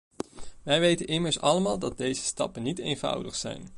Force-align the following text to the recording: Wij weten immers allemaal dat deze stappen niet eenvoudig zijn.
Wij 0.63 0.79
weten 0.79 1.07
immers 1.07 1.39
allemaal 1.39 1.79
dat 1.79 1.97
deze 1.97 2.23
stappen 2.23 2.63
niet 2.63 2.79
eenvoudig 2.79 3.35
zijn. 3.35 3.69